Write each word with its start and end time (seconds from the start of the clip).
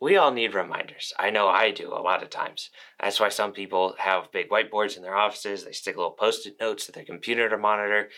we 0.00 0.16
all 0.16 0.30
need 0.30 0.54
reminders. 0.54 1.12
I 1.18 1.30
know 1.30 1.48
I 1.48 1.70
do 1.70 1.88
a 1.92 2.02
lot 2.02 2.22
of 2.22 2.30
times. 2.30 2.70
That's 3.00 3.18
why 3.18 3.30
some 3.30 3.52
people 3.52 3.94
have 3.98 4.32
big 4.32 4.50
whiteboards 4.50 4.96
in 4.96 5.02
their 5.02 5.16
offices. 5.16 5.64
They 5.64 5.72
stick 5.72 5.96
little 5.96 6.10
post 6.10 6.46
it 6.46 6.56
notes 6.60 6.86
to 6.86 6.92
their 6.92 7.04
computer 7.04 7.48
to 7.48 7.56
monitor. 7.56 8.10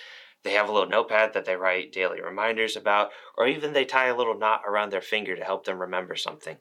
They 0.42 0.52
have 0.54 0.68
a 0.68 0.72
little 0.72 0.88
notepad 0.88 1.34
that 1.34 1.44
they 1.44 1.56
write 1.56 1.92
daily 1.92 2.20
reminders 2.20 2.76
about, 2.76 3.10
or 3.36 3.46
even 3.46 3.72
they 3.72 3.84
tie 3.84 4.06
a 4.06 4.16
little 4.16 4.38
knot 4.38 4.62
around 4.66 4.90
their 4.90 5.00
finger 5.00 5.36
to 5.36 5.44
help 5.44 5.64
them 5.64 5.80
remember 5.80 6.16
something. 6.16 6.56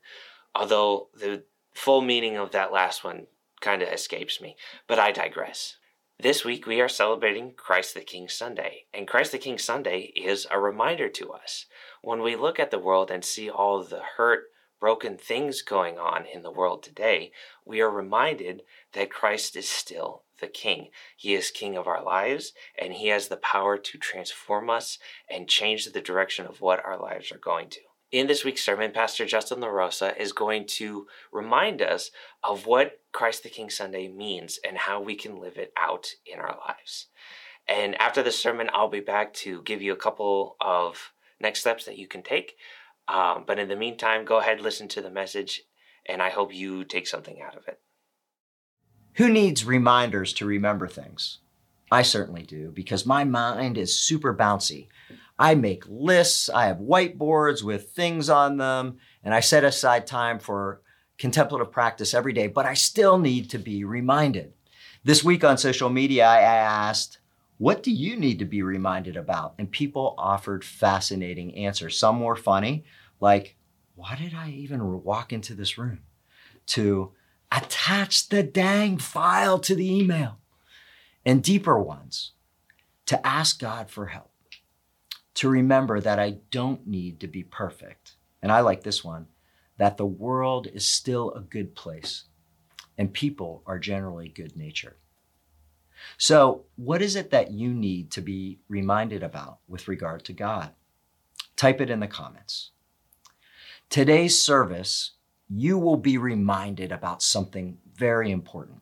Although 0.54 1.10
the 1.14 1.44
full 1.74 2.02
meaning 2.02 2.38
of 2.38 2.52
that 2.52 2.72
last 2.72 3.04
one 3.04 3.28
kind 3.62 3.82
of 3.82 3.90
escapes 3.90 4.42
me, 4.42 4.56
but 4.88 5.00
I 5.00 5.12
digress. 5.12 5.78
This 6.20 6.44
week 6.44 6.66
we 6.66 6.82
are 6.82 6.90
celebrating 6.90 7.54
Christ 7.56 7.94
the 7.94 8.02
King 8.02 8.28
Sunday, 8.28 8.86
and 8.94 9.08
Christ 9.08 9.32
the 9.32 9.38
King 9.38 9.60
Sunday 9.60 10.12
is 10.16 10.48
a 10.50 10.60
reminder 10.60 11.10
to 11.10 11.32
us. 11.32 11.68
When 12.02 12.24
we 12.24 12.36
look 12.36 12.60
at 12.60 12.72
the 12.72 12.80
world 12.80 13.12
and 13.12 13.24
see 13.24 13.50
all 13.50 13.84
the 13.84 14.02
hurt, 14.18 14.46
broken 14.80 15.18
things 15.18 15.62
going 15.62 15.98
on 15.98 16.26
in 16.26 16.42
the 16.42 16.52
world 16.52 16.84
today, 16.84 17.32
we 17.66 17.82
are 17.82 17.90
reminded 17.90 18.64
that 18.94 19.12
Christ 19.12 19.56
is 19.56 19.70
still 19.70 20.24
the 20.40 20.48
King. 20.48 20.90
He 21.16 21.34
is 21.34 21.52
King 21.52 21.76
of 21.76 21.88
our 21.88 22.04
lives, 22.04 22.54
and 22.78 22.94
He 22.94 23.08
has 23.08 23.28
the 23.28 23.38
power 23.38 23.78
to 23.78 23.98
transform 23.98 24.70
us 24.70 25.00
and 25.30 25.48
change 25.48 25.86
the 25.86 26.02
direction 26.02 26.46
of 26.46 26.62
what 26.62 26.84
our 26.86 26.98
lives 26.98 27.32
are 27.32 27.40
going 27.40 27.70
to. 27.70 27.82
In 28.10 28.28
this 28.28 28.46
week's 28.46 28.64
sermon, 28.64 28.92
Pastor 28.92 29.26
Justin 29.26 29.60
LaRosa 29.60 30.16
is 30.18 30.32
going 30.32 30.66
to 30.68 31.08
remind 31.32 31.82
us 31.82 32.12
of 32.42 32.66
what 32.66 33.02
Christ 33.12 33.44
the 33.44 33.50
King 33.50 33.70
Sunday 33.70 34.08
means 34.08 34.60
and 34.66 34.78
how 34.78 35.02
we 35.02 35.16
can 35.16 35.42
live 35.42 35.58
it 35.58 35.74
out 35.76 36.12
in 36.26 36.40
our 36.40 36.58
lives. 36.66 37.08
And 37.68 38.00
after 38.00 38.24
the 38.24 38.32
sermon, 38.32 38.70
I'll 38.72 38.88
be 38.88 39.02
back 39.02 39.34
to 39.36 39.62
give 39.64 39.82
you 39.82 39.92
a 39.92 39.98
couple 39.98 40.56
of 40.62 41.12
next 41.42 41.60
steps 41.60 41.84
that 41.84 41.98
you 41.98 42.08
can 42.08 42.24
take. 42.24 42.56
Um, 43.08 43.46
but 43.48 43.60
in 43.60 43.70
the 43.70 43.76
meantime, 43.76 44.26
go 44.26 44.40
ahead, 44.40 44.60
listen 44.60 44.88
to 44.90 45.02
the 45.02 45.10
message, 45.10 45.64
and 46.06 46.22
I 46.22 46.30
hope 46.30 46.54
you 46.54 46.84
take 46.84 47.08
something 47.08 47.42
out 47.42 47.56
of 47.56 47.68
it. 47.68 47.80
Who 49.14 49.30
needs 49.30 49.66
reminders 49.66 50.34
to 50.34 50.46
remember 50.46 50.88
things? 50.88 51.40
I 51.90 52.02
certainly 52.02 52.44
do 52.44 52.72
because 52.72 53.06
my 53.06 53.24
mind 53.24 53.78
is 53.78 53.98
super 53.98 54.36
bouncy. 54.36 54.88
I 55.40 55.56
make 55.56 55.86
lists, 55.88 56.50
I 56.50 56.66
have 56.66 56.78
whiteboards 56.78 57.64
with 57.64 57.92
things 57.92 58.30
on 58.30 58.58
them, 58.58 58.98
and 59.24 59.34
I 59.34 59.40
set 59.40 59.64
aside 59.64 60.06
time 60.06 60.40
for 60.40 60.82
contemplative 61.18 61.72
practice 61.72 62.14
every 62.14 62.34
day, 62.34 62.48
but 62.48 62.66
I 62.66 62.74
still 62.74 63.18
need 63.18 63.50
to 63.52 63.58
be 63.58 63.84
reminded. 63.84 64.54
This 65.04 65.24
week 65.24 65.44
on 65.44 65.58
social 65.58 65.90
media, 65.90 66.28
I 66.28 66.42
asked, 66.42 67.20
what 67.58 67.82
do 67.82 67.92
you 67.92 68.18
need 68.18 68.40
to 68.40 68.46
be 68.46 68.62
reminded 68.62 69.18
about? 69.18 69.56
And 69.58 69.72
people 69.72 70.14
offered 70.18 70.64
fascinating 70.64 71.56
answers. 71.56 71.98
Some 71.98 72.22
were 72.22 72.36
funny, 72.36 72.86
like, 73.20 73.56
why 73.96 74.16
did 74.16 74.34
I 74.34 74.50
even 74.50 75.04
walk 75.04 75.34
into 75.34 75.54
this 75.54 75.78
room? 75.78 76.02
To 76.68 77.12
attach 77.52 78.30
the 78.30 78.44
dang 78.44 78.98
file 78.98 79.60
to 79.60 79.76
the 79.76 79.92
email. 79.92 80.38
And 81.26 81.44
deeper 81.44 81.78
ones, 81.78 82.32
to 83.06 83.26
ask 83.26 83.60
God 83.60 83.90
for 83.90 84.08
help. 84.08 84.32
To 85.36 85.50
remember 85.50 86.00
that 86.00 86.20
I 86.20 86.38
don't 86.52 86.88
need 86.88 87.20
to 87.20 87.28
be 87.28 87.44
perfect. 87.44 88.16
And 88.42 88.52
I 88.52 88.62
like 88.62 88.84
this 88.84 89.04
one 89.04 89.28
that 89.78 89.98
the 89.98 90.06
world 90.06 90.68
is 90.74 90.86
still 90.86 91.32
a 91.32 91.42
good 91.42 91.76
place 91.76 92.24
and 92.98 93.14
people 93.14 93.62
are 93.66 93.78
generally 93.78 94.28
good 94.28 94.58
natured. 94.58 94.96
So, 96.18 96.66
what 96.76 97.02
is 97.02 97.16
it 97.16 97.32
that 97.32 97.52
you 97.52 97.74
need 97.74 98.12
to 98.12 98.22
be 98.22 98.60
reminded 98.70 99.24
about 99.24 99.60
with 99.68 99.88
regard 99.88 100.24
to 100.26 100.34
God? 100.34 100.72
Type 101.56 101.82
it 101.82 101.90
in 101.90 102.00
the 102.00 102.08
comments. 102.08 102.72
Today's 103.90 104.42
service, 104.42 105.12
you 105.50 105.78
will 105.78 105.98
be 105.98 106.18
reminded 106.18 106.92
about 106.92 107.22
something 107.22 107.78
very 107.96 108.32
important. 108.32 108.80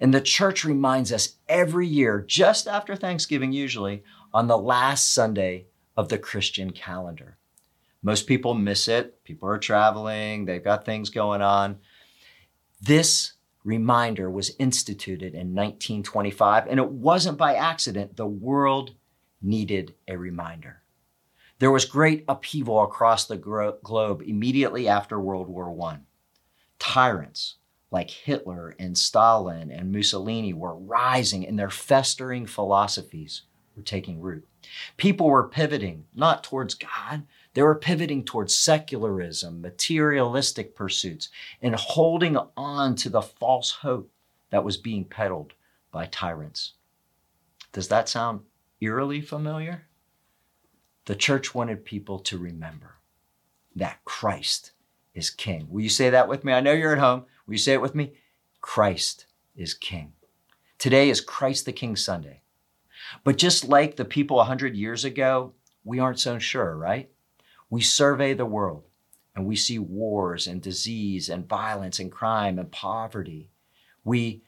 And 0.00 0.14
the 0.14 0.22
church 0.22 0.64
reminds 0.64 1.12
us 1.12 1.36
every 1.48 1.86
year, 1.86 2.24
just 2.26 2.66
after 2.66 2.96
Thanksgiving, 2.96 3.52
usually, 3.52 4.02
on 4.32 4.46
the 4.46 4.56
last 4.56 5.12
Sunday 5.12 5.66
of 5.96 6.08
the 6.08 6.18
Christian 6.18 6.70
calendar. 6.70 7.36
Most 8.02 8.26
people 8.26 8.54
miss 8.54 8.88
it. 8.88 9.22
People 9.24 9.48
are 9.48 9.58
traveling, 9.58 10.44
they've 10.44 10.64
got 10.64 10.84
things 10.84 11.10
going 11.10 11.42
on. 11.42 11.78
This 12.80 13.34
reminder 13.64 14.30
was 14.30 14.54
instituted 14.58 15.34
in 15.34 15.54
1925, 15.54 16.68
and 16.68 16.78
it 16.78 16.90
wasn't 16.90 17.36
by 17.36 17.54
accident. 17.54 18.16
The 18.16 18.26
world 18.26 18.94
needed 19.42 19.94
a 20.08 20.16
reminder. 20.16 20.82
There 21.58 21.70
was 21.70 21.84
great 21.86 22.24
upheaval 22.28 22.82
across 22.82 23.26
the 23.26 23.36
gro- 23.36 23.78
globe 23.82 24.22
immediately 24.22 24.88
after 24.88 25.18
World 25.18 25.48
War 25.48 25.74
I. 25.88 26.00
Tyrants 26.78 27.56
like 27.90 28.10
Hitler 28.10 28.74
and 28.78 28.98
Stalin 28.98 29.70
and 29.70 29.92
Mussolini 29.92 30.52
were 30.52 30.74
rising, 30.74 31.46
and 31.46 31.58
their 31.58 31.70
festering 31.70 32.44
philosophies 32.44 33.42
were 33.74 33.82
taking 33.82 34.20
root. 34.20 34.46
People 34.96 35.28
were 35.28 35.48
pivoting 35.48 36.04
not 36.14 36.44
towards 36.44 36.74
God, 36.74 37.22
they 37.54 37.62
were 37.62 37.74
pivoting 37.74 38.24
towards 38.24 38.54
secularism, 38.54 39.62
materialistic 39.62 40.74
pursuits, 40.74 41.30
and 41.62 41.74
holding 41.74 42.36
on 42.56 42.96
to 42.96 43.08
the 43.08 43.22
false 43.22 43.70
hope 43.70 44.10
that 44.50 44.64
was 44.64 44.76
being 44.76 45.04
peddled 45.04 45.54
by 45.90 46.06
tyrants. 46.06 46.74
Does 47.72 47.88
that 47.88 48.08
sound 48.10 48.40
eerily 48.80 49.22
familiar? 49.22 49.86
The 51.06 51.14
church 51.14 51.54
wanted 51.54 51.84
people 51.84 52.18
to 52.20 52.36
remember 52.36 52.96
that 53.76 54.04
Christ 54.04 54.72
is 55.14 55.30
King. 55.30 55.68
Will 55.70 55.80
you 55.80 55.88
say 55.88 56.10
that 56.10 56.28
with 56.28 56.44
me? 56.44 56.52
I 56.52 56.60
know 56.60 56.72
you're 56.72 56.92
at 56.92 56.98
home. 56.98 57.24
Will 57.46 57.54
you 57.54 57.58
say 57.58 57.74
it 57.74 57.80
with 57.80 57.94
me? 57.94 58.14
Christ 58.60 59.26
is 59.54 59.72
King. 59.72 60.12
Today 60.78 61.08
is 61.08 61.20
Christ 61.20 61.64
the 61.64 61.72
King 61.72 61.94
Sunday. 61.94 62.42
But 63.22 63.38
just 63.38 63.68
like 63.68 63.94
the 63.94 64.04
people 64.04 64.38
100 64.38 64.74
years 64.74 65.04
ago, 65.04 65.52
we 65.84 66.00
aren't 66.00 66.18
so 66.18 66.40
sure, 66.40 66.76
right? 66.76 67.08
We 67.70 67.82
survey 67.82 68.34
the 68.34 68.44
world 68.44 68.82
and 69.36 69.46
we 69.46 69.54
see 69.54 69.78
wars 69.78 70.48
and 70.48 70.60
disease 70.60 71.28
and 71.28 71.48
violence 71.48 72.00
and 72.00 72.10
crime 72.10 72.58
and 72.58 72.70
poverty. 72.72 73.50
We 74.02 74.42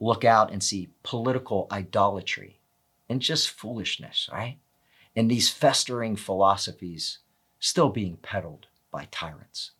look 0.00 0.22
out 0.22 0.52
and 0.52 0.62
see 0.62 0.90
political 1.02 1.66
idolatry 1.72 2.60
and 3.08 3.22
just 3.22 3.50
foolishness, 3.50 4.28
right? 4.30 4.58
And 5.16 5.30
these 5.30 5.48
festering 5.48 6.16
philosophies 6.16 7.18
still 7.58 7.88
being 7.88 8.16
peddled 8.16 8.66
by 8.90 9.08
tyrants. 9.10 9.72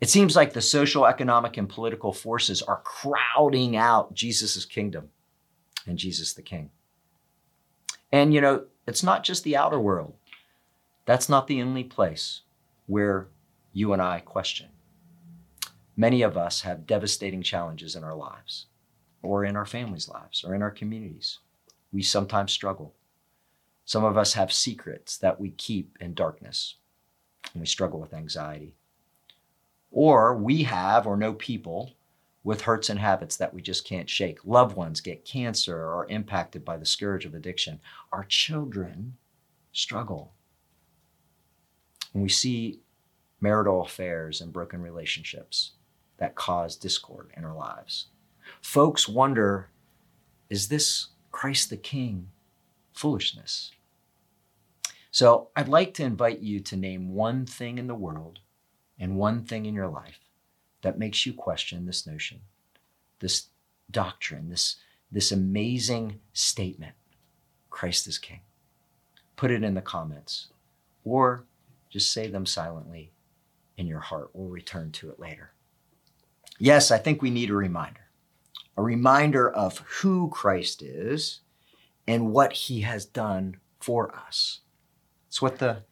It 0.00 0.08
seems 0.08 0.36
like 0.36 0.52
the 0.52 0.60
social, 0.60 1.06
economic, 1.06 1.56
and 1.56 1.68
political 1.68 2.12
forces 2.12 2.62
are 2.62 2.82
crowding 2.84 3.76
out 3.76 4.14
Jesus' 4.14 4.64
kingdom 4.64 5.10
and 5.86 5.98
Jesus 5.98 6.32
the 6.32 6.42
King. 6.42 6.70
And 8.12 8.32
you 8.32 8.40
know, 8.40 8.64
it's 8.86 9.02
not 9.02 9.24
just 9.24 9.44
the 9.44 9.56
outer 9.56 9.80
world. 9.80 10.14
That's 11.06 11.28
not 11.28 11.46
the 11.46 11.62
only 11.62 11.84
place 11.84 12.42
where 12.86 13.28
you 13.72 13.92
and 13.92 14.00
I 14.00 14.20
question. 14.20 14.68
Many 15.96 16.22
of 16.22 16.36
us 16.36 16.62
have 16.62 16.86
devastating 16.86 17.42
challenges 17.42 17.94
in 17.94 18.04
our 18.04 18.14
lives, 18.14 18.66
or 19.22 19.44
in 19.44 19.56
our 19.56 19.66
families' 19.66 20.08
lives, 20.08 20.44
or 20.44 20.54
in 20.54 20.62
our 20.62 20.70
communities. 20.70 21.38
We 21.92 22.02
sometimes 22.02 22.52
struggle. 22.52 22.94
Some 23.84 24.04
of 24.04 24.16
us 24.16 24.32
have 24.34 24.52
secrets 24.52 25.18
that 25.18 25.40
we 25.40 25.50
keep 25.50 25.96
in 26.00 26.14
darkness, 26.14 26.76
and 27.52 27.60
we 27.60 27.66
struggle 27.66 28.00
with 28.00 28.14
anxiety. 28.14 28.74
Or 29.90 30.34
we 30.36 30.64
have 30.64 31.06
or 31.06 31.16
know 31.16 31.34
people 31.34 31.92
with 32.42 32.62
hurts 32.62 32.90
and 32.90 33.00
habits 33.00 33.36
that 33.36 33.54
we 33.54 33.62
just 33.62 33.86
can't 33.86 34.08
shake. 34.08 34.44
Loved 34.44 34.76
ones 34.76 35.00
get 35.00 35.24
cancer 35.24 35.76
or 35.76 35.94
are 35.94 36.06
impacted 36.08 36.64
by 36.64 36.76
the 36.76 36.86
scourge 36.86 37.24
of 37.24 37.34
addiction. 37.34 37.80
Our 38.12 38.24
children 38.24 39.16
struggle 39.72 40.32
And 42.12 42.22
we 42.22 42.28
see 42.28 42.80
marital 43.40 43.82
affairs 43.82 44.40
and 44.40 44.52
broken 44.52 44.80
relationships 44.80 45.72
that 46.18 46.34
cause 46.34 46.76
discord 46.76 47.32
in 47.36 47.44
our 47.44 47.54
lives. 47.54 48.06
Folks 48.60 49.08
wonder 49.08 49.68
is 50.48 50.68
this 50.68 51.08
Christ 51.32 51.70
the 51.70 51.76
King 51.76 52.30
foolishness? 52.94 53.70
So 55.10 55.50
I'd 55.54 55.68
like 55.68 55.94
to 55.94 56.02
invite 56.02 56.40
you 56.40 56.60
to 56.60 56.76
name 56.76 57.14
one 57.14 57.46
thing 57.46 57.78
in 57.78 57.86
the 57.86 57.94
world 57.94 58.40
and 58.98 59.16
one 59.16 59.44
thing 59.44 59.66
in 59.66 59.74
your 59.74 59.88
life 59.88 60.18
that 60.82 60.98
makes 60.98 61.24
you 61.24 61.32
question 61.32 61.86
this 61.86 62.06
notion, 62.06 62.40
this 63.20 63.46
doctrine, 63.90 64.48
this, 64.48 64.76
this 65.12 65.30
amazing 65.30 66.20
statement 66.32 66.94
Christ 67.70 68.06
is 68.06 68.18
King. 68.18 68.40
Put 69.36 69.50
it 69.50 69.64
in 69.64 69.74
the 69.74 69.82
comments 69.82 70.48
or 71.04 71.44
just 71.90 72.12
say 72.12 72.28
them 72.28 72.46
silently 72.46 73.12
in 73.76 73.86
your 73.86 74.00
heart. 74.00 74.30
We'll 74.32 74.48
return 74.48 74.92
to 74.92 75.10
it 75.10 75.18
later. 75.18 75.50
Yes, 76.58 76.90
I 76.90 76.98
think 76.98 77.20
we 77.20 77.30
need 77.30 77.50
a 77.50 77.54
reminder 77.54 78.00
a 78.76 78.82
reminder 78.82 79.50
of 79.50 79.78
who 79.78 80.28
Christ 80.30 80.82
is 80.82 81.40
and 82.06 82.32
what 82.32 82.52
he 82.52 82.82
has 82.82 83.06
done 83.06 83.56
for 83.80 84.14
us. 84.14 84.60
It's 85.28 85.42
what 85.42 85.58
the, 85.58 85.84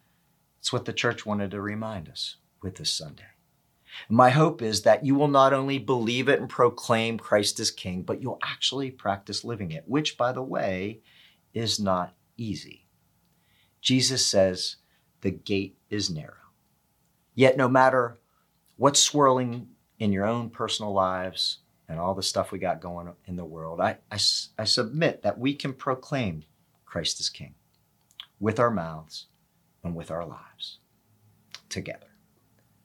it's 0.58 0.72
what 0.72 0.84
the 0.84 0.92
church 0.92 1.26
wanted 1.26 1.50
to 1.50 1.60
remind 1.60 2.08
us 2.08 2.36
with 2.62 2.76
this 2.76 2.92
Sunday. 2.92 3.24
My 4.08 4.30
hope 4.30 4.62
is 4.62 4.82
that 4.82 5.04
you 5.04 5.14
will 5.14 5.28
not 5.28 5.52
only 5.52 5.78
believe 5.78 6.28
it 6.28 6.40
and 6.40 6.48
proclaim 6.48 7.18
Christ 7.18 7.60
as 7.60 7.70
King, 7.70 8.02
but 8.02 8.22
you'll 8.22 8.38
actually 8.42 8.90
practice 8.90 9.44
living 9.44 9.70
it, 9.70 9.84
which, 9.86 10.16
by 10.16 10.32
the 10.32 10.42
way, 10.42 11.00
is 11.52 11.78
not 11.78 12.14
easy. 12.36 12.86
Jesus 13.80 14.24
says 14.24 14.76
the 15.20 15.30
gate 15.30 15.76
is 15.90 16.08
narrow. 16.08 16.34
Yet, 17.34 17.56
no 17.56 17.68
matter 17.68 18.18
what's 18.76 19.00
swirling 19.00 19.68
in 19.98 20.12
your 20.12 20.24
own 20.24 20.50
personal 20.50 20.92
lives 20.92 21.58
and 21.88 21.98
all 21.98 22.14
the 22.14 22.22
stuff 22.22 22.52
we 22.52 22.58
got 22.58 22.80
going 22.80 23.12
in 23.26 23.36
the 23.36 23.44
world, 23.44 23.80
I, 23.80 23.98
I, 24.10 24.18
I 24.58 24.64
submit 24.64 25.22
that 25.22 25.38
we 25.38 25.54
can 25.54 25.72
proclaim 25.72 26.44
Christ 26.84 27.20
as 27.20 27.28
King 27.28 27.54
with 28.40 28.58
our 28.58 28.70
mouths 28.70 29.26
and 29.84 29.94
with 29.94 30.10
our 30.10 30.24
lives 30.24 30.78
together. 31.68 32.06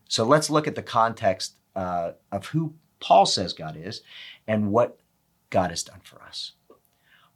So 0.10 0.24
let's 0.24 0.50
look 0.50 0.68
at 0.68 0.76
the 0.76 0.84
context 0.84 1.56
uh, 1.76 2.14
of 2.32 2.48
who 2.48 2.74
Paul 3.00 3.26
says 3.26 3.54
God 3.54 3.78
is 3.78 4.02
and 4.48 4.72
what 4.72 5.00
God 5.50 5.70
has 5.70 5.84
done 5.84 6.02
for 6.04 6.22
us. 6.24 6.54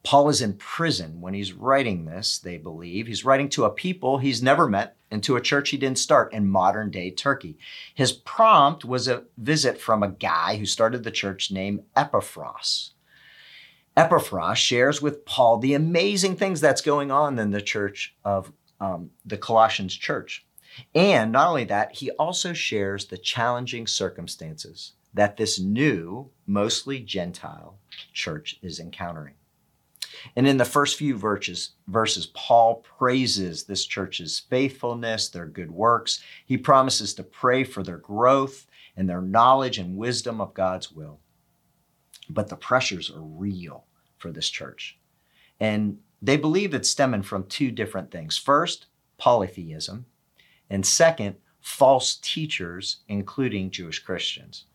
Paul 0.04 0.30
is 0.30 0.42
in 0.42 0.54
prison 0.54 1.22
when 1.22 1.34
he's 1.34 1.54
writing 1.54 2.06
this, 2.06 2.40
they 2.40 2.58
believe. 2.58 3.08
He's 3.08 3.24
writing 3.26 3.50
to 3.50 3.66
a 3.66 3.70
people 3.70 4.18
he's 4.18 4.42
never 4.42 4.68
met 4.68 4.98
and 5.12 5.22
to 5.24 5.36
a 5.36 5.42
church 5.42 5.70
he 5.70 5.78
didn't 5.78 6.00
start 6.00 6.34
in 6.34 6.50
modern 6.50 6.90
day 6.90 7.12
Turkey. 7.12 7.58
His 7.94 8.12
prompt 8.12 8.84
was 8.84 9.08
a 9.08 9.26
visit 9.38 9.80
from 9.80 10.02
a 10.02 10.12
guy 10.12 10.58
who 10.58 10.66
started 10.66 11.04
the 11.04 11.12
church 11.12 11.52
named 11.52 11.84
Epaphras. 11.96 12.92
Epaphras 13.96 14.58
shares 14.58 15.02
with 15.02 15.26
Paul 15.26 15.58
the 15.58 15.74
amazing 15.74 16.36
things 16.36 16.62
that's 16.62 16.82
going 16.82 17.12
on 17.12 17.38
in 17.38 17.52
the 17.52 17.62
church 17.62 18.16
of 18.24 18.52
um, 18.80 19.12
the 19.26 19.38
Colossians 19.38 19.94
church. 19.94 20.46
And 20.96 21.34
not 21.34 21.50
only 21.50 21.66
that, 21.66 21.96
he 21.96 22.10
also 22.12 22.54
shares 22.54 23.06
the 23.06 23.18
challenging 23.18 23.86
circumstances 23.86 24.94
that 25.14 25.36
this 25.36 25.60
new, 25.60 26.32
mostly 26.48 27.00
Gentile 27.00 27.78
church 28.14 28.58
is 28.62 28.80
encountering. 28.80 29.34
And 30.36 30.48
in 30.48 30.58
the 30.58 30.66
first 30.66 30.98
few 30.98 31.18
verses, 31.18 31.72
verses, 31.88 32.28
Paul 32.28 32.84
praises 32.98 33.64
this 33.64 33.86
church's 33.86 34.40
faithfulness, 34.40 35.30
their 35.30 35.46
good 35.46 35.72
works. 35.72 36.22
He 36.46 36.58
promises 36.58 37.14
to 37.16 37.24
pray 37.24 37.64
for 37.64 37.84
their 37.84 37.98
growth 37.98 38.68
and 38.96 39.10
their 39.10 39.22
knowledge 39.22 39.78
and 39.78 39.98
wisdom 39.98 40.42
of 40.42 40.54
God's 40.54 40.92
will. 40.92 41.20
But 42.30 42.50
the 42.50 42.56
pressures 42.56 43.10
are 43.10 43.22
real 43.22 43.86
for 44.18 44.32
this 44.32 44.50
church. 44.50 44.98
And 45.60 46.00
they 46.22 46.38
believe 46.38 46.74
it's 46.74 46.90
stemming 46.90 47.24
from 47.24 47.46
two 47.46 47.72
different 47.72 48.12
things. 48.12 48.38
First, 48.38 48.88
polytheism, 49.18 50.06
and 50.70 50.86
second, 50.86 51.36
false 51.60 52.16
teachers, 52.16 52.98
including 53.08 53.72
Jewish 53.72 54.00
Christians. 54.00 54.66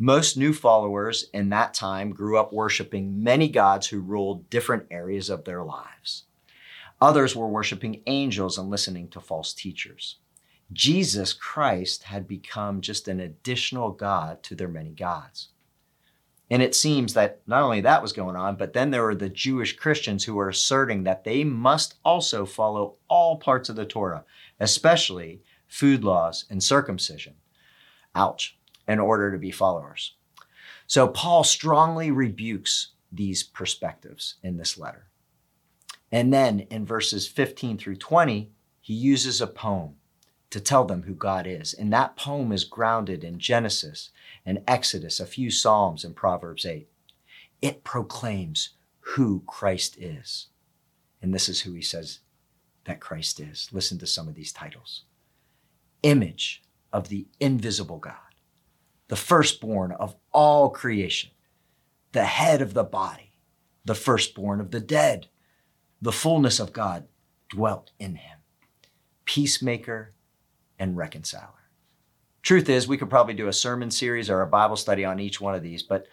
Most 0.00 0.36
new 0.36 0.52
followers 0.52 1.28
in 1.34 1.48
that 1.48 1.74
time 1.74 2.10
grew 2.10 2.38
up 2.38 2.52
worshiping 2.52 3.20
many 3.20 3.48
gods 3.48 3.88
who 3.88 3.98
ruled 3.98 4.48
different 4.48 4.86
areas 4.92 5.28
of 5.28 5.44
their 5.44 5.64
lives. 5.64 6.22
Others 7.00 7.34
were 7.34 7.48
worshiping 7.48 8.02
angels 8.06 8.58
and 8.58 8.70
listening 8.70 9.08
to 9.08 9.20
false 9.20 9.52
teachers. 9.52 10.18
Jesus 10.72 11.32
Christ 11.32 12.04
had 12.04 12.28
become 12.28 12.80
just 12.80 13.08
an 13.08 13.18
additional 13.18 13.90
God 13.90 14.42
to 14.44 14.54
their 14.54 14.68
many 14.68 14.90
gods. 14.90 15.48
And 16.48 16.62
it 16.62 16.76
seems 16.76 17.14
that 17.14 17.40
not 17.48 17.62
only 17.62 17.80
that 17.80 18.00
was 18.00 18.12
going 18.12 18.36
on, 18.36 18.54
but 18.54 18.74
then 18.74 18.92
there 18.92 19.02
were 19.02 19.16
the 19.16 19.28
Jewish 19.28 19.76
Christians 19.76 20.24
who 20.24 20.34
were 20.34 20.48
asserting 20.48 21.04
that 21.04 21.24
they 21.24 21.42
must 21.42 21.96
also 22.04 22.46
follow 22.46 22.96
all 23.08 23.36
parts 23.36 23.68
of 23.68 23.74
the 23.74 23.84
Torah, 23.84 24.24
especially 24.60 25.42
food 25.66 26.04
laws 26.04 26.44
and 26.48 26.62
circumcision. 26.62 27.34
Ouch, 28.14 28.57
in 28.88 28.98
order 28.98 29.30
to 29.30 29.38
be 29.38 29.50
followers. 29.50 30.14
So 30.86 31.06
Paul 31.06 31.44
strongly 31.44 32.10
rebukes 32.10 32.88
these 33.12 33.42
perspectives 33.42 34.36
in 34.42 34.56
this 34.56 34.78
letter. 34.78 35.08
And 36.10 36.32
then 36.32 36.60
in 36.70 36.86
verses 36.86 37.28
15 37.28 37.78
through 37.78 37.96
20, 37.96 38.50
he 38.80 38.94
uses 38.94 39.40
a 39.40 39.46
poem 39.46 39.96
to 40.50 40.60
tell 40.60 40.84
them 40.84 41.02
who 41.02 41.14
God 41.14 41.46
is. 41.46 41.74
And 41.74 41.92
that 41.92 42.16
poem 42.16 42.52
is 42.52 42.64
grounded 42.64 43.22
in 43.22 43.38
Genesis 43.38 44.10
and 44.46 44.62
Exodus, 44.66 45.20
a 45.20 45.26
few 45.26 45.50
Psalms, 45.50 46.04
and 46.04 46.16
Proverbs 46.16 46.64
8. 46.64 46.88
It 47.60 47.84
proclaims 47.84 48.70
who 49.00 49.42
Christ 49.46 49.98
is. 49.98 50.46
And 51.20 51.34
this 51.34 51.48
is 51.48 51.60
who 51.60 51.72
he 51.72 51.82
says 51.82 52.20
that 52.84 53.00
Christ 53.00 53.40
is. 53.40 53.68
Listen 53.72 53.98
to 53.98 54.06
some 54.06 54.28
of 54.28 54.34
these 54.34 54.52
titles 54.52 55.04
Image 56.02 56.62
of 56.92 57.08
the 57.08 57.26
invisible 57.40 57.98
God, 57.98 58.14
the 59.08 59.16
firstborn 59.16 59.92
of 59.92 60.14
all 60.32 60.70
creation, 60.70 61.30
the 62.12 62.24
head 62.24 62.62
of 62.62 62.74
the 62.74 62.84
body, 62.84 63.32
the 63.84 63.94
firstborn 63.94 64.60
of 64.60 64.70
the 64.70 64.80
dead, 64.80 65.28
the 66.00 66.12
fullness 66.12 66.60
of 66.60 66.72
God 66.72 67.08
dwelt 67.48 67.90
in 67.98 68.16
him, 68.16 68.38
peacemaker 69.24 70.14
and 70.78 70.96
reconciler. 70.96 71.48
Truth 72.42 72.68
is, 72.68 72.86
we 72.86 72.96
could 72.96 73.10
probably 73.10 73.34
do 73.34 73.48
a 73.48 73.52
sermon 73.52 73.90
series 73.90 74.30
or 74.30 74.42
a 74.42 74.46
Bible 74.46 74.76
study 74.76 75.04
on 75.04 75.18
each 75.18 75.40
one 75.40 75.54
of 75.54 75.62
these, 75.62 75.82
but 75.82 76.06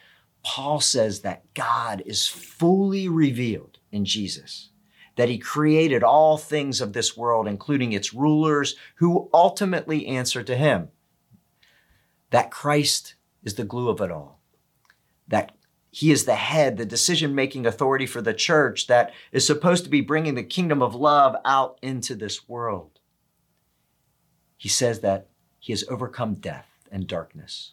Paul 0.44 0.80
says 0.80 1.22
that 1.22 1.54
God 1.54 2.04
is 2.06 2.28
fully 2.28 3.08
revealed 3.08 3.80
in 3.92 4.06
Jesus, 4.06 4.70
that 5.16 5.30
he 5.30 5.38
created 5.38 6.04
all 6.04 6.38
things 6.38 6.82
of 6.82 6.94
this 6.94 7.16
world, 7.16 7.48
including 7.48 7.94
its 7.94 8.14
rulers, 8.14 8.76
who 8.96 9.30
ultimately 9.34 10.08
answer 10.08 10.44
to 10.44 10.56
him, 10.56 10.90
that 12.36 12.52
Christ 12.52 13.16
is 13.46 13.54
the 13.54 13.64
glue 13.64 13.88
of 13.88 14.02
it 14.02 14.12
all, 14.12 14.42
that 15.26 15.56
he 15.90 16.12
is 16.12 16.26
the 16.26 16.36
head, 16.36 16.76
the 16.76 16.86
decision 16.86 17.34
making 17.34 17.66
authority 17.66 18.06
for 18.06 18.22
the 18.22 18.34
church 18.34 18.88
that 18.88 19.14
is 19.32 19.48
supposed 19.48 19.86
to 19.86 19.90
be 19.90 20.02
bringing 20.02 20.36
the 20.36 20.44
kingdom 20.44 20.82
of 20.82 20.94
love 20.94 21.38
out 21.46 21.80
into 21.82 22.14
this 22.14 22.50
world. 22.50 23.00
He 24.58 24.68
says 24.68 25.00
that 25.00 25.30
he 25.60 25.72
has 25.72 25.86
overcome 25.88 26.34
death 26.34 26.68
and 26.92 27.08
darkness. 27.08 27.72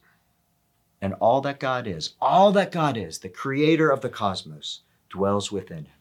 And 1.01 1.15
all 1.15 1.41
that 1.41 1.59
God 1.59 1.89
is, 1.89 2.15
all 2.21 2.53
that 2.53 2.71
God 2.71 2.97
is, 2.97 3.19
the 3.19 3.29
creator 3.29 3.91
of 3.91 4.01
the 4.01 4.09
cosmos, 4.09 4.83
dwells 5.11 5.51
within 5.51 5.87
him. 5.87 6.01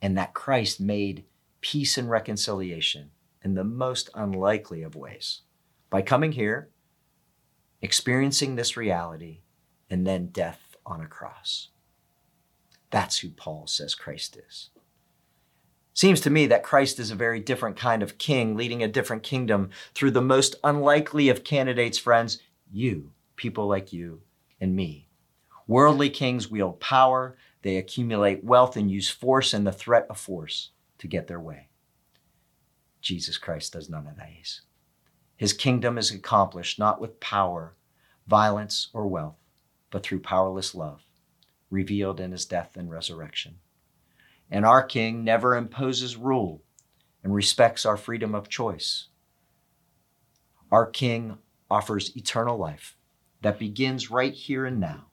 And 0.00 0.16
that 0.16 0.34
Christ 0.34 0.80
made 0.80 1.24
peace 1.60 1.98
and 1.98 2.08
reconciliation 2.08 3.10
in 3.42 3.54
the 3.54 3.64
most 3.64 4.08
unlikely 4.14 4.84
of 4.84 4.94
ways 4.94 5.40
by 5.90 6.00
coming 6.00 6.30
here, 6.30 6.68
experiencing 7.84 8.56
this 8.56 8.78
reality, 8.78 9.40
and 9.90 10.06
then 10.06 10.28
death 10.28 10.74
on 10.86 11.02
a 11.02 11.06
cross. 11.06 11.68
That's 12.90 13.18
who 13.18 13.28
Paul 13.28 13.66
says 13.66 13.94
Christ 13.94 14.38
is. 14.48 14.70
Seems 15.92 16.20
to 16.22 16.30
me 16.30 16.46
that 16.46 16.62
Christ 16.62 16.98
is 16.98 17.10
a 17.10 17.14
very 17.14 17.40
different 17.40 17.76
kind 17.76 18.02
of 18.02 18.16
king, 18.16 18.56
leading 18.56 18.82
a 18.82 18.88
different 18.88 19.22
kingdom 19.22 19.68
through 19.94 20.12
the 20.12 20.22
most 20.22 20.56
unlikely 20.64 21.28
of 21.28 21.44
candidates, 21.44 21.98
friends, 21.98 22.40
you, 22.72 23.12
people 23.36 23.66
like 23.68 23.92
you 23.92 24.22
and 24.60 24.74
me. 24.74 25.08
Worldly 25.66 26.08
kings 26.08 26.50
wield 26.50 26.80
power, 26.80 27.36
they 27.60 27.76
accumulate 27.76 28.42
wealth 28.42 28.78
and 28.78 28.90
use 28.90 29.10
force 29.10 29.52
and 29.52 29.66
the 29.66 29.72
threat 29.72 30.06
of 30.08 30.18
force 30.18 30.70
to 30.98 31.06
get 31.06 31.26
their 31.26 31.40
way. 31.40 31.68
Jesus 33.02 33.36
Christ 33.36 33.74
does 33.74 33.90
none 33.90 34.06
of 34.06 34.16
these. 34.16 34.62
His 35.36 35.52
kingdom 35.52 35.98
is 35.98 36.10
accomplished 36.10 36.78
not 36.78 37.00
with 37.00 37.20
power, 37.20 37.74
violence, 38.26 38.88
or 38.92 39.06
wealth, 39.06 39.38
but 39.90 40.02
through 40.02 40.20
powerless 40.20 40.74
love, 40.74 41.02
revealed 41.70 42.20
in 42.20 42.32
his 42.32 42.46
death 42.46 42.76
and 42.76 42.90
resurrection. 42.90 43.56
And 44.50 44.64
our 44.64 44.82
King 44.82 45.24
never 45.24 45.56
imposes 45.56 46.16
rule 46.16 46.62
and 47.22 47.34
respects 47.34 47.86
our 47.86 47.96
freedom 47.96 48.34
of 48.34 48.48
choice. 48.48 49.08
Our 50.70 50.86
King 50.86 51.38
offers 51.70 52.16
eternal 52.16 52.56
life 52.56 52.96
that 53.42 53.58
begins 53.58 54.10
right 54.10 54.32
here 54.32 54.64
and 54.64 54.80
now 54.80 55.06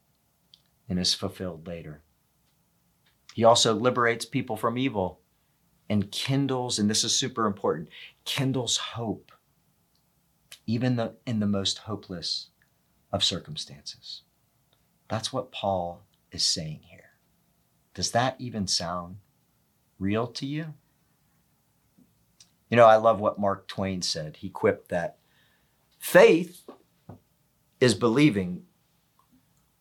and 0.89 1.00
is 1.00 1.13
fulfilled 1.13 1.68
later. 1.68 2.01
He 3.34 3.44
also 3.44 3.74
liberates 3.74 4.25
people 4.25 4.58
from 4.58 4.77
evil 4.77 5.22
and 5.89 6.12
kindles, 6.12 6.80
and 6.80 6.89
this 6.89 7.03
is 7.03 7.18
super 7.18 7.46
important, 7.46 7.89
kindles 8.25 8.77
hope, 8.77 9.32
even 10.65 10.96
the, 10.96 11.15
in 11.25 11.39
the 11.39 11.48
most 11.48 11.80
hopeless 11.80 12.48
of 13.12 13.24
circumstances. 13.24 14.22
That's 15.08 15.34
what 15.34 15.51
Paul 15.51 16.03
is 16.32 16.44
saying 16.44 16.82
here. 16.84 17.12
Does 17.94 18.12
that 18.12 18.36
even 18.39 18.68
sound 18.68 19.18
real 20.00 20.27
to 20.27 20.46
you? 20.46 20.74
You 22.70 22.77
know, 22.77 22.86
I 22.86 22.96
love 22.96 23.20
what 23.20 23.39
Mark 23.39 23.68
Twain 23.68 24.01
said. 24.01 24.38
He 24.38 24.50
quipped 24.50 24.89
that 24.89 25.18
faith 26.00 26.63
is 27.82 27.94
believing 27.94 28.63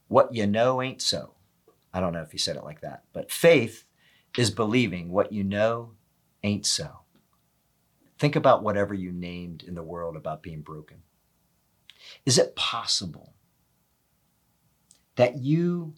what 0.08 0.34
you 0.34 0.46
know 0.46 0.82
ain't 0.82 1.00
so. 1.00 1.34
I 1.94 2.00
don't 2.00 2.12
know 2.12 2.22
if 2.22 2.32
he 2.32 2.38
said 2.38 2.56
it 2.56 2.64
like 2.64 2.80
that, 2.80 3.04
but 3.12 3.30
faith 3.30 3.84
is 4.36 4.50
believing 4.50 5.10
what 5.10 5.32
you 5.32 5.44
know 5.44 5.92
ain't 6.42 6.66
so. 6.66 7.00
Think 8.18 8.34
about 8.36 8.62
whatever 8.62 8.92
you 8.92 9.12
named 9.12 9.62
in 9.62 9.74
the 9.74 9.82
world 9.82 10.16
about 10.16 10.42
being 10.42 10.62
broken. 10.62 10.98
Is 12.26 12.38
it 12.38 12.56
possible 12.56 13.34
that 15.16 15.38
you 15.38 15.94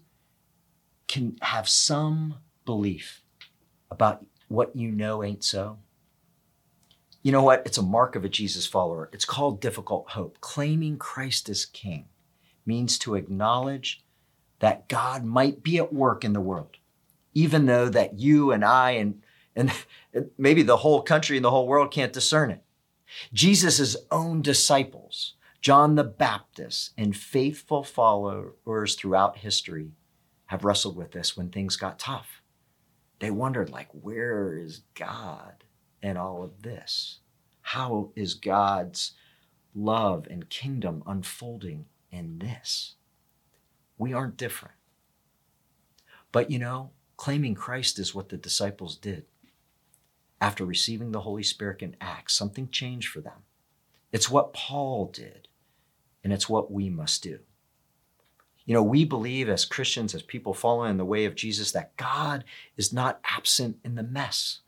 can 1.08 1.36
have 1.42 1.68
some 1.68 2.36
belief 2.64 3.22
about 3.90 4.24
what 4.48 4.74
you 4.74 4.90
know 4.90 5.22
ain't 5.22 5.44
so? 5.44 5.78
You 7.22 7.30
know 7.30 7.42
what? 7.42 7.62
It's 7.64 7.78
a 7.78 7.82
mark 7.82 8.16
of 8.16 8.24
a 8.24 8.28
Jesus 8.28 8.66
follower. 8.66 9.08
It's 9.12 9.24
called 9.24 9.60
difficult 9.60 10.10
hope. 10.10 10.40
Claiming 10.40 10.96
Christ 10.98 11.48
as 11.48 11.64
king 11.66 12.06
means 12.66 12.98
to 12.98 13.14
acknowledge 13.14 14.02
that 14.58 14.88
God 14.88 15.24
might 15.24 15.62
be 15.62 15.78
at 15.78 15.92
work 15.92 16.24
in 16.24 16.32
the 16.32 16.40
world, 16.40 16.76
even 17.34 17.66
though 17.66 17.88
that 17.88 18.18
you 18.18 18.52
and 18.52 18.64
I 18.64 18.92
and, 18.92 19.22
and 19.54 19.72
maybe 20.38 20.62
the 20.62 20.78
whole 20.78 21.02
country 21.02 21.36
and 21.36 21.44
the 21.44 21.50
whole 21.50 21.66
world 21.66 21.92
can't 21.92 22.12
discern 22.12 22.50
it. 22.50 22.62
Jesus' 23.32 23.96
own 24.10 24.42
disciples, 24.42 25.34
John 25.62 25.94
the 25.94 26.02
Baptist, 26.02 26.90
and 26.98 27.16
faithful 27.16 27.84
followers 27.84 28.96
throughout 28.96 29.38
history 29.38 29.92
have 30.46 30.64
wrestled 30.64 30.96
with 30.96 31.12
this 31.12 31.36
when 31.36 31.50
things 31.50 31.76
got 31.76 32.00
tough. 32.00 32.42
They 33.20 33.30
wondered, 33.30 33.70
like, 33.70 33.88
where 33.92 34.56
is 34.56 34.82
God 34.96 35.62
in 36.02 36.16
all 36.16 36.42
of 36.42 36.62
this? 36.62 37.20
How 37.60 38.10
is 38.16 38.34
God's 38.34 39.12
love 39.72 40.26
and 40.28 40.50
kingdom 40.50 41.04
unfolding 41.06 41.86
in 42.10 42.40
this? 42.40 42.96
We 43.96 44.12
aren't 44.12 44.36
different. 44.36 44.74
But 46.32 46.50
you 46.50 46.58
know, 46.58 46.90
claiming 47.16 47.54
Christ 47.54 48.00
is 48.00 48.12
what 48.12 48.30
the 48.30 48.36
disciples 48.36 48.96
did. 48.96 49.26
After 50.40 50.64
receiving 50.64 51.12
the 51.12 51.20
Holy 51.20 51.44
Spirit 51.44 51.82
in 51.82 51.94
Acts, 52.00 52.34
something 52.34 52.68
changed 52.68 53.10
for 53.10 53.20
them. 53.20 53.44
It's 54.10 54.28
what 54.28 54.52
Paul 54.52 55.06
did, 55.06 55.46
and 56.22 56.32
it's 56.32 56.48
what 56.48 56.70
we 56.70 56.88
must 56.88 57.22
do. 57.22 57.38
You 58.64 58.74
know, 58.74 58.82
we 58.82 59.04
believe 59.04 59.48
as 59.48 59.64
Christians, 59.64 60.14
as 60.14 60.22
people 60.22 60.54
following 60.54 60.92
in 60.92 60.96
the 60.96 61.04
way 61.04 61.24
of 61.24 61.34
Jesus, 61.34 61.72
that 61.72 61.96
God 61.96 62.44
is 62.76 62.92
not 62.92 63.20
absent 63.24 63.78
in 63.84 63.96
the 63.96 64.04
mess. 64.04 64.60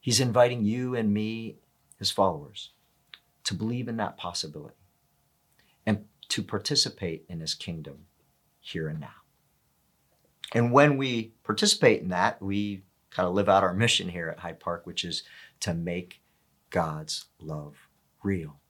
He's 0.00 0.20
inviting 0.20 0.64
you 0.64 0.94
and 0.94 1.12
me, 1.12 1.56
his 1.98 2.10
followers, 2.10 2.70
to 3.44 3.54
believe 3.54 3.88
in 3.88 3.98
that 3.98 4.16
possibility 4.16 4.76
and 5.84 6.06
to 6.28 6.42
participate 6.42 7.24
in 7.28 7.40
his 7.40 7.54
kingdom 7.54 8.06
here 8.60 8.88
and 8.88 9.00
now. 9.00 9.08
And 10.54 10.72
when 10.72 10.96
we 10.96 11.32
participate 11.44 12.00
in 12.00 12.08
that, 12.08 12.40
we 12.40 12.82
kind 13.10 13.28
of 13.28 13.34
live 13.34 13.48
out 13.48 13.62
our 13.62 13.74
mission 13.74 14.08
here 14.08 14.28
at 14.28 14.38
Hyde 14.38 14.60
Park, 14.60 14.86
which 14.86 15.04
is 15.04 15.22
to 15.60 15.74
make 15.74 16.22
God's 16.70 17.26
love 17.38 17.74
real 18.22 18.60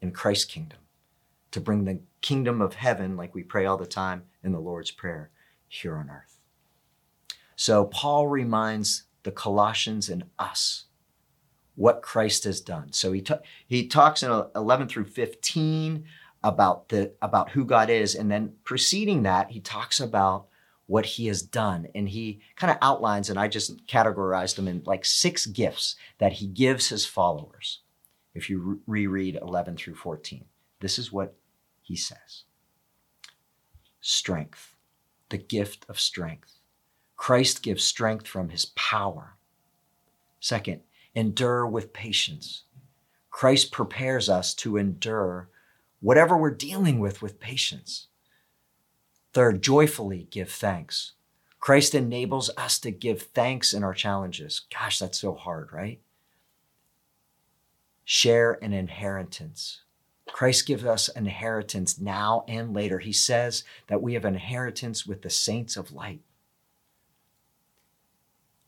in 0.00 0.12
Christ's 0.12 0.46
kingdom, 0.46 0.78
to 1.58 1.64
bring 1.64 1.84
the 1.84 2.00
kingdom 2.20 2.60
of 2.60 2.74
heaven, 2.74 3.16
like 3.16 3.34
we 3.34 3.42
pray 3.42 3.66
all 3.66 3.76
the 3.76 3.84
time 3.84 4.22
in 4.44 4.52
the 4.52 4.60
Lord's 4.60 4.92
Prayer, 4.92 5.30
here 5.66 5.96
on 5.96 6.08
earth. 6.08 6.38
So 7.56 7.84
Paul 7.86 8.28
reminds 8.28 9.04
the 9.24 9.32
Colossians 9.32 10.08
and 10.08 10.24
us 10.38 10.84
what 11.74 12.00
Christ 12.00 12.44
has 12.44 12.60
done. 12.60 12.92
So 12.92 13.10
he, 13.10 13.24
he 13.66 13.88
talks 13.88 14.22
in 14.22 14.44
11 14.54 14.88
through 14.88 15.06
15 15.06 16.04
about 16.44 16.90
the 16.90 17.12
about 17.20 17.50
who 17.50 17.64
God 17.64 17.90
is 17.90 18.14
and 18.14 18.30
then 18.30 18.52
preceding 18.62 19.24
that 19.24 19.50
he 19.50 19.58
talks 19.58 19.98
about 19.98 20.46
what 20.86 21.04
he 21.04 21.26
has 21.26 21.42
done 21.42 21.88
and 21.96 22.08
he 22.08 22.40
kind 22.54 22.70
of 22.70 22.78
outlines 22.80 23.28
and 23.28 23.40
I 23.40 23.48
just 23.48 23.84
categorized 23.88 24.54
them 24.54 24.68
in 24.68 24.84
like 24.86 25.04
six 25.04 25.46
gifts 25.46 25.96
that 26.18 26.34
he 26.34 26.46
gives 26.46 26.88
his 26.90 27.04
followers. 27.04 27.80
If 28.34 28.48
you 28.48 28.60
re- 28.86 29.06
reread 29.06 29.38
11 29.42 29.76
through 29.76 29.96
14, 29.96 30.44
this 30.80 30.96
is 30.96 31.12
what 31.12 31.34
he 31.88 31.96
says. 31.96 32.44
Strength, 34.00 34.76
the 35.30 35.38
gift 35.38 35.86
of 35.88 35.98
strength. 35.98 36.58
Christ 37.16 37.62
gives 37.62 37.82
strength 37.82 38.28
from 38.28 38.50
his 38.50 38.66
power. 38.76 39.36
Second, 40.38 40.82
endure 41.14 41.66
with 41.66 41.94
patience. 41.94 42.64
Christ 43.30 43.72
prepares 43.72 44.28
us 44.28 44.54
to 44.56 44.76
endure 44.76 45.48
whatever 46.00 46.36
we're 46.36 46.50
dealing 46.50 47.00
with 47.00 47.22
with 47.22 47.40
patience. 47.40 48.08
Third, 49.32 49.62
joyfully 49.62 50.28
give 50.30 50.50
thanks. 50.50 51.12
Christ 51.58 51.94
enables 51.94 52.50
us 52.56 52.78
to 52.80 52.90
give 52.90 53.22
thanks 53.22 53.72
in 53.72 53.82
our 53.82 53.94
challenges. 53.94 54.60
Gosh, 54.72 54.98
that's 54.98 55.18
so 55.18 55.34
hard, 55.34 55.72
right? 55.72 56.00
Share 58.04 58.58
an 58.62 58.72
inheritance. 58.72 59.80
Christ 60.32 60.66
gives 60.66 60.84
us 60.84 61.08
an 61.08 61.26
inheritance 61.26 61.98
now 61.98 62.44
and 62.46 62.74
later. 62.74 62.98
He 62.98 63.12
says 63.12 63.64
that 63.88 64.02
we 64.02 64.14
have 64.14 64.24
inheritance 64.24 65.06
with 65.06 65.22
the 65.22 65.30
saints 65.30 65.76
of 65.76 65.92
light. 65.92 66.20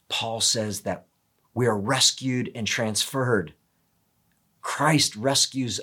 Paul 0.09 0.41
says 0.41 0.81
that 0.81 1.07
we 1.55 1.67
are 1.67 1.79
rescued 1.79 2.51
and 2.55 2.67
transferred. 2.67 3.55
Christ 4.61 5.17
rescues 5.17 5.81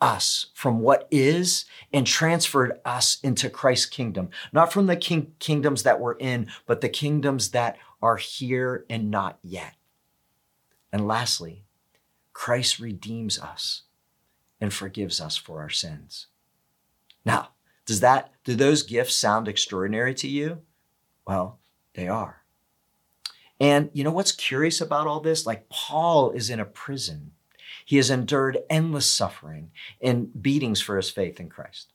us 0.00 0.46
from 0.54 0.80
what 0.80 1.08
is 1.10 1.64
and 1.92 2.06
transferred 2.06 2.78
us 2.84 3.18
into 3.22 3.48
Christ's 3.48 3.86
kingdom, 3.86 4.28
not 4.52 4.72
from 4.72 4.86
the 4.86 4.96
king- 4.96 5.32
kingdoms 5.38 5.82
that 5.84 6.00
we're 6.00 6.16
in, 6.16 6.48
but 6.66 6.80
the 6.80 6.88
kingdoms 6.88 7.50
that 7.52 7.78
are 8.02 8.16
here 8.16 8.84
and 8.90 9.10
not 9.10 9.38
yet. 9.42 9.74
And 10.92 11.08
lastly, 11.08 11.64
Christ 12.32 12.78
redeems 12.78 13.38
us 13.38 13.82
and 14.60 14.72
forgives 14.72 15.20
us 15.20 15.36
for 15.36 15.60
our 15.60 15.70
sins. 15.70 16.26
Now, 17.24 17.50
does 17.84 18.00
that 18.00 18.32
do 18.44 18.54
those 18.54 18.82
gifts 18.82 19.14
sound 19.14 19.48
extraordinary 19.48 20.14
to 20.14 20.28
you? 20.28 20.62
Well, 21.26 21.58
they 21.94 22.08
are. 22.08 22.42
And 23.58 23.90
you 23.92 24.04
know 24.04 24.12
what's 24.12 24.32
curious 24.32 24.80
about 24.80 25.06
all 25.06 25.20
this? 25.20 25.46
Like 25.46 25.68
Paul 25.68 26.30
is 26.30 26.50
in 26.50 26.60
a 26.60 26.64
prison 26.64 27.32
he 27.86 27.96
has 27.96 28.10
endured 28.10 28.58
endless 28.68 29.10
suffering 29.10 29.70
and 30.00 30.42
beatings 30.42 30.80
for 30.80 30.96
his 30.96 31.08
faith 31.08 31.38
in 31.38 31.48
Christ. 31.48 31.92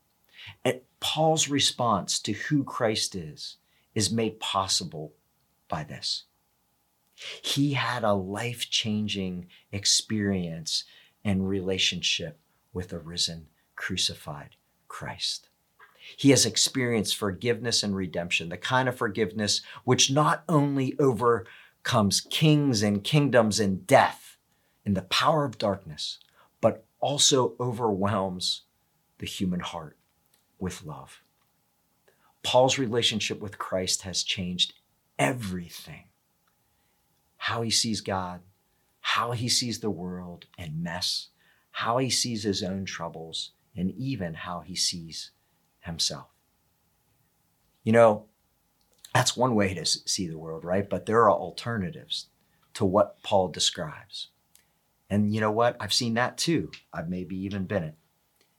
And 0.64 0.80
Paul's 1.02 1.50
response 1.50 2.18
to 2.22 2.32
who 2.32 2.64
Christ 2.64 3.14
is 3.14 3.58
is 3.94 4.10
made 4.10 4.40
possible 4.40 5.14
by 5.68 5.84
this. 5.84 6.24
He 7.44 7.74
had 7.74 8.06
a 8.06 8.14
life 8.14 8.70
changing 8.70 9.48
experience 9.72 10.86
and 11.26 11.48
relationship 11.48 12.40
with 12.74 12.94
a 12.94 13.00
risen, 13.00 13.48
crucified 13.76 14.56
Christ. 14.88 15.50
He 16.18 16.32
has 16.32 16.46
experienced 16.46 17.16
forgiveness 17.16 17.84
and 17.84 17.96
redemption, 17.96 18.50
the 18.50 18.58
kind 18.58 18.90
of 18.90 18.98
forgiveness 18.98 19.62
which 19.84 20.12
not 20.12 20.44
only 20.50 20.98
overcomes 21.00 22.22
kings 22.22 22.82
and 22.82 23.04
kingdoms 23.04 23.60
and 23.60 23.86
death, 23.86 24.38
in 24.84 24.96
the 24.96 25.04
power 25.04 25.46
of 25.46 25.58
darkness, 25.58 26.20
but 26.60 26.86
also 27.00 27.54
overwhelms 27.60 28.64
the 29.20 29.28
human 29.28 29.60
heart 29.60 29.98
with 30.60 30.84
love. 30.84 31.22
Paul's 32.44 32.80
relationship 32.80 33.40
with 33.40 33.60
Christ 33.60 34.02
has 34.02 34.24
changed 34.24 34.74
everything 35.20 36.06
how 37.38 37.64
he 37.64 37.72
sees 37.72 38.02
God, 38.02 38.42
how 39.00 39.32
he 39.32 39.50
sees 39.50 39.80
the 39.80 39.90
world 39.90 40.46
and 40.60 40.84
mess, 40.84 41.30
how 41.72 41.98
he 41.98 42.10
sees 42.10 42.44
his 42.44 42.62
own 42.62 42.86
troubles, 42.86 43.52
and 43.76 43.92
even 43.92 44.34
how 44.34 44.60
he 44.60 44.76
sees 44.76 45.32
himself. 45.80 46.28
You 47.84 47.94
know, 47.94 48.26
that's 49.14 49.36
one 49.36 49.56
way 49.56 49.74
to 49.74 49.86
see 49.86 50.28
the 50.28 50.38
world, 50.38 50.64
right? 50.64 50.90
But 50.90 51.06
there 51.06 51.22
are 51.22 51.32
alternatives 51.32 52.28
to 52.76 52.86
what 52.86 53.22
Paul 53.24 53.50
describes. 53.50 54.28
And 55.10 55.34
you 55.34 55.42
know 55.42 55.52
what? 55.52 55.76
I've 55.80 55.94
seen 55.94 56.14
that 56.14 56.38
too. 56.38 56.72
I've 56.94 57.10
maybe 57.10 57.36
even 57.38 57.66
been 57.66 57.84
it. 57.84 57.96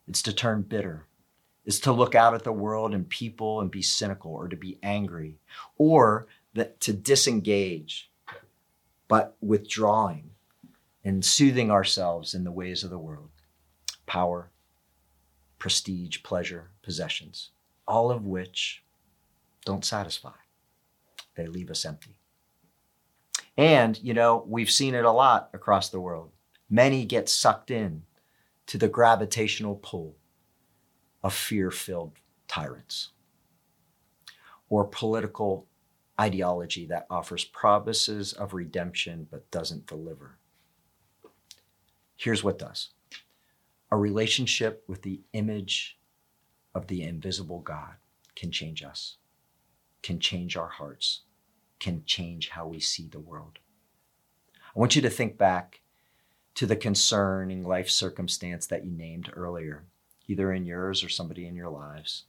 It's 0.06 0.22
to 0.22 0.32
turn 0.32 0.62
bitter. 0.62 1.06
It's 1.64 1.80
to 1.80 1.92
look 1.92 2.14
out 2.14 2.34
at 2.34 2.44
the 2.44 2.52
world 2.52 2.92
and 2.92 3.08
people 3.08 3.60
and 3.60 3.70
be 3.70 3.82
cynical 3.82 4.32
or 4.32 4.48
to 4.48 4.56
be 4.56 4.78
angry 4.82 5.38
or 5.78 6.26
that 6.54 6.80
to 6.80 6.92
disengage, 6.92 8.10
but 9.08 9.36
withdrawing 9.40 10.31
and 11.04 11.24
soothing 11.24 11.70
ourselves 11.70 12.34
in 12.34 12.44
the 12.44 12.52
ways 12.52 12.84
of 12.84 12.90
the 12.90 12.98
world. 12.98 13.30
Power, 14.06 14.50
prestige, 15.58 16.22
pleasure, 16.22 16.70
possessions, 16.82 17.50
all 17.86 18.10
of 18.10 18.24
which 18.24 18.82
don't 19.64 19.84
satisfy. 19.84 20.32
They 21.34 21.46
leave 21.46 21.70
us 21.70 21.84
empty. 21.84 22.18
And, 23.56 23.98
you 24.02 24.14
know, 24.14 24.44
we've 24.46 24.70
seen 24.70 24.94
it 24.94 25.04
a 25.04 25.10
lot 25.10 25.50
across 25.52 25.88
the 25.88 26.00
world 26.00 26.30
many 26.70 27.04
get 27.04 27.28
sucked 27.28 27.70
in 27.70 28.02
to 28.66 28.78
the 28.78 28.88
gravitational 28.88 29.76
pull 29.76 30.16
of 31.22 31.34
fear 31.34 31.70
filled 31.70 32.12
tyrants 32.48 33.10
or 34.70 34.84
political 34.84 35.66
ideology 36.18 36.86
that 36.86 37.06
offers 37.10 37.44
promises 37.44 38.32
of 38.32 38.54
redemption 38.54 39.26
but 39.30 39.50
doesn't 39.50 39.86
deliver. 39.86 40.38
Here's 42.22 42.44
what 42.44 42.56
does 42.56 42.90
A 43.90 43.96
relationship 43.96 44.84
with 44.86 45.02
the 45.02 45.22
image 45.32 45.98
of 46.72 46.86
the 46.86 47.02
invisible 47.02 47.58
God 47.58 47.94
can 48.36 48.52
change 48.52 48.84
us, 48.84 49.16
can 50.04 50.20
change 50.20 50.56
our 50.56 50.68
hearts, 50.68 51.22
can 51.80 52.04
change 52.06 52.50
how 52.50 52.68
we 52.68 52.78
see 52.78 53.08
the 53.08 53.18
world. 53.18 53.58
I 54.54 54.78
want 54.78 54.94
you 54.94 55.02
to 55.02 55.10
think 55.10 55.36
back 55.36 55.80
to 56.54 56.64
the 56.64 56.76
concerning 56.76 57.64
life 57.64 57.90
circumstance 57.90 58.68
that 58.68 58.84
you 58.84 58.92
named 58.92 59.32
earlier, 59.34 59.82
either 60.28 60.52
in 60.52 60.64
yours 60.64 61.02
or 61.02 61.08
somebody 61.08 61.44
in 61.44 61.56
your 61.56 61.70
lives. 61.70 62.26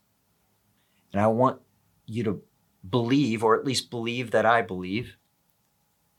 And 1.12 1.22
I 1.22 1.28
want 1.28 1.62
you 2.08 2.24
to 2.24 2.42
believe, 2.90 3.44
or 3.44 3.56
at 3.56 3.64
least 3.64 3.92
believe 3.92 4.32
that 4.32 4.48
I 4.48 4.64
believe, 4.64 5.18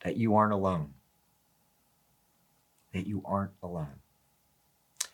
that 0.04 0.16
you 0.16 0.37
aren't 0.37 0.52
alone. 0.52 0.95
That 2.95 3.07
you 3.07 3.23
aren't 3.27 3.53
alone. 3.63 4.01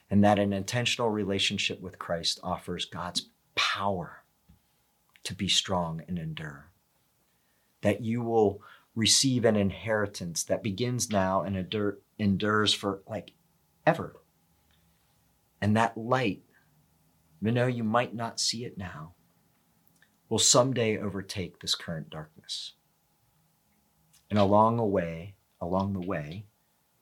And 0.09 0.23
that 0.23 0.39
an 0.39 0.53
intentional 0.53 1.11
relationship 1.11 1.81
with 1.81 1.99
Christ 1.99 2.39
offers 2.43 2.85
God's 2.85 3.31
power 3.55 4.23
to 5.25 5.35
be 5.35 5.49
strong 5.49 6.03
and 6.07 6.19
endure. 6.19 6.71
That 7.81 8.03
you 8.03 8.23
will 8.23 8.61
receive 8.95 9.45
an 9.45 9.57
inheritance 9.57 10.45
that 10.45 10.63
begins 10.63 11.11
now 11.11 11.43
and 11.43 11.57
endure, 11.57 11.99
endures 12.19 12.75
for 12.75 13.01
like 13.09 13.33
ever. 13.87 14.17
And 15.61 15.77
that 15.77 15.97
light, 15.97 16.43
even 17.41 17.55
though 17.55 17.67
you 17.67 17.85
might 17.85 18.15
not 18.15 18.41
see 18.41 18.65
it 18.65 18.77
now, 18.77 19.15
will 20.29 20.39
someday 20.39 20.99
overtake 20.99 21.61
this 21.61 21.75
current 21.75 22.11
darkness. 22.11 22.75
And 24.29 24.39
along 24.39 24.77
the 24.77 24.85
way, 24.85 25.35
along 25.61 25.95
the 25.95 26.07
way, 26.07 26.45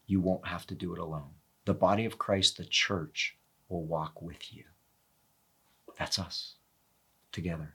you 0.08 0.20
won't 0.20 0.48
have 0.48 0.66
to 0.66 0.74
do 0.74 0.92
it 0.92 0.98
alone. 0.98 1.30
The 1.66 1.74
body 1.74 2.04
of 2.06 2.18
Christ, 2.18 2.56
the 2.56 2.64
church, 2.64 3.36
will 3.68 3.84
walk 3.84 4.20
with 4.20 4.52
you. 4.52 4.64
That's 5.96 6.18
us 6.18 6.54
together. 7.30 7.74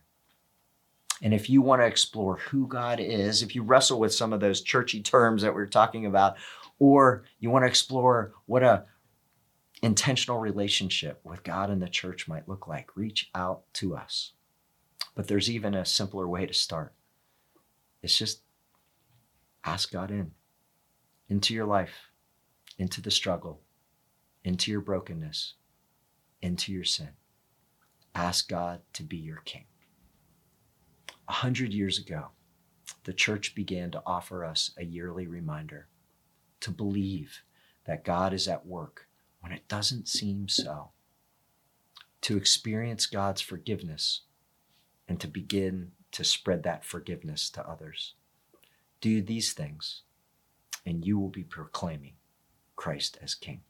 And 1.21 1.33
if 1.33 1.49
you 1.49 1.61
want 1.61 1.81
to 1.81 1.85
explore 1.85 2.37
who 2.37 2.67
God 2.67 2.99
is, 2.99 3.43
if 3.43 3.55
you 3.55 3.61
wrestle 3.61 3.99
with 3.99 4.13
some 4.13 4.33
of 4.33 4.39
those 4.39 4.61
churchy 4.61 5.01
terms 5.01 5.43
that 5.43 5.53
we're 5.53 5.67
talking 5.67 6.05
about, 6.05 6.35
or 6.79 7.23
you 7.39 7.49
want 7.49 7.63
to 7.63 7.69
explore 7.69 8.33
what 8.45 8.63
a 8.63 8.85
intentional 9.83 10.39
relationship 10.39 11.19
with 11.23 11.43
God 11.43 11.69
and 11.69 11.81
the 11.81 11.87
church 11.87 12.27
might 12.27 12.49
look 12.49 12.67
like, 12.67 12.97
reach 12.97 13.29
out 13.35 13.63
to 13.73 13.95
us. 13.95 14.31
But 15.13 15.27
there's 15.27 15.51
even 15.51 15.75
a 15.75 15.85
simpler 15.85 16.27
way 16.27 16.45
to 16.45 16.53
start. 16.53 16.93
It's 18.01 18.17
just 18.17 18.41
ask 19.63 19.91
God 19.91 20.09
in, 20.09 20.31
into 21.29 21.53
your 21.53 21.65
life, 21.65 22.11
into 22.77 23.01
the 23.01 23.11
struggle, 23.11 23.61
into 24.43 24.71
your 24.71 24.81
brokenness, 24.81 25.53
into 26.41 26.71
your 26.71 26.83
sin. 26.83 27.09
Ask 28.15 28.49
God 28.49 28.81
to 28.93 29.03
be 29.03 29.17
your 29.17 29.41
king. 29.45 29.65
A 31.27 31.33
hundred 31.33 31.73
years 31.73 31.97
ago, 31.97 32.29
the 33.05 33.13
church 33.13 33.55
began 33.55 33.91
to 33.91 34.03
offer 34.05 34.45
us 34.45 34.71
a 34.77 34.83
yearly 34.83 35.27
reminder 35.27 35.87
to 36.59 36.71
believe 36.71 37.43
that 37.85 38.05
God 38.05 38.33
is 38.33 38.47
at 38.47 38.65
work 38.65 39.07
when 39.41 39.51
it 39.51 39.67
doesn't 39.67 40.07
seem 40.07 40.47
so, 40.47 40.91
to 42.21 42.37
experience 42.37 43.05
God's 43.05 43.41
forgiveness 43.41 44.21
and 45.07 45.19
to 45.19 45.27
begin 45.27 45.91
to 46.13 46.23
spread 46.23 46.63
that 46.63 46.85
forgiveness 46.85 47.49
to 47.49 47.67
others. 47.67 48.13
Do 49.01 49.21
these 49.21 49.51
things, 49.51 50.03
and 50.85 51.05
you 51.05 51.19
will 51.19 51.29
be 51.29 51.43
proclaiming 51.43 52.13
Christ 52.75 53.17
as 53.21 53.35
King. 53.35 53.61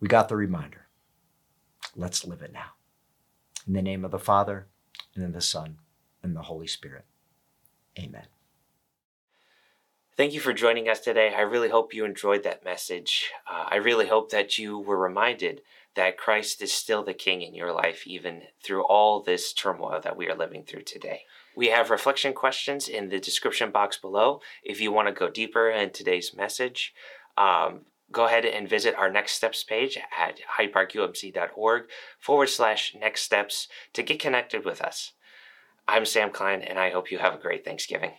We 0.00 0.08
got 0.08 0.28
the 0.28 0.36
reminder. 0.36 0.86
Let's 1.96 2.24
live 2.24 2.42
it 2.42 2.52
now. 2.52 2.72
In 3.66 3.72
the 3.72 3.82
name 3.82 4.04
of 4.04 4.10
the 4.10 4.18
Father, 4.18 4.68
and 5.14 5.24
of 5.24 5.32
the 5.32 5.40
Son, 5.40 5.78
and 6.22 6.34
the 6.34 6.42
Holy 6.42 6.66
Spirit. 6.66 7.04
Amen. 7.98 8.26
Thank 10.16 10.32
you 10.32 10.40
for 10.40 10.52
joining 10.52 10.88
us 10.88 11.00
today. 11.00 11.32
I 11.32 11.42
really 11.42 11.68
hope 11.68 11.94
you 11.94 12.04
enjoyed 12.04 12.42
that 12.42 12.64
message. 12.64 13.30
Uh, 13.48 13.66
I 13.70 13.76
really 13.76 14.08
hope 14.08 14.30
that 14.30 14.58
you 14.58 14.78
were 14.78 14.98
reminded 14.98 15.62
that 15.94 16.16
Christ 16.16 16.60
is 16.62 16.72
still 16.72 17.04
the 17.04 17.14
King 17.14 17.42
in 17.42 17.54
your 17.54 17.72
life, 17.72 18.06
even 18.06 18.42
through 18.62 18.82
all 18.84 19.20
this 19.20 19.52
turmoil 19.52 20.00
that 20.02 20.16
we 20.16 20.28
are 20.28 20.36
living 20.36 20.64
through 20.64 20.82
today. 20.82 21.22
We 21.58 21.70
have 21.70 21.90
reflection 21.90 22.34
questions 22.34 22.86
in 22.86 23.08
the 23.08 23.18
description 23.18 23.72
box 23.72 23.96
below 23.96 24.40
if 24.62 24.80
you 24.80 24.92
want 24.92 25.08
to 25.08 25.12
go 25.12 25.28
deeper 25.28 25.68
in 25.68 25.90
today's 25.90 26.32
message. 26.32 26.94
Um, 27.36 27.80
go 28.12 28.26
ahead 28.26 28.44
and 28.44 28.68
visit 28.68 28.94
our 28.94 29.10
next 29.10 29.32
steps 29.32 29.64
page 29.64 29.98
at 30.16 30.38
hydeparkumc.org 30.56 31.82
forward 32.20 32.46
slash 32.46 32.94
next 33.00 33.22
steps 33.22 33.66
to 33.94 34.04
get 34.04 34.20
connected 34.20 34.64
with 34.64 34.80
us. 34.80 35.14
I'm 35.88 36.04
Sam 36.04 36.30
Klein, 36.30 36.62
and 36.62 36.78
I 36.78 36.90
hope 36.90 37.10
you 37.10 37.18
have 37.18 37.34
a 37.34 37.38
great 37.38 37.64
Thanksgiving. 37.64 38.12